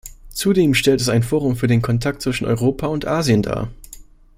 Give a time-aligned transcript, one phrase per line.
[0.33, 3.69] Zudem stellt es ein Forum für den Kontakt zwischen Europa und Asien dar.